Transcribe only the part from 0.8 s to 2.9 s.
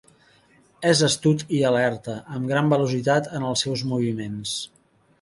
És astut i alerta, amb gran